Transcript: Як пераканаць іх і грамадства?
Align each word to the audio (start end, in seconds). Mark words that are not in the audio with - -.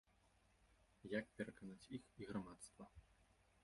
Як 1.19 1.25
пераканаць 1.41 1.89
іх 2.01 2.11
і 2.25 2.31
грамадства? 2.31 2.83